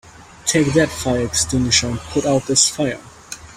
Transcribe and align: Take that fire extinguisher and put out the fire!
Take 0.47 0.73
that 0.73 0.89
fire 0.89 1.21
extinguisher 1.23 1.87
and 1.87 1.99
put 1.99 2.25
out 2.25 2.47
the 2.47 2.55
fire! 2.55 2.99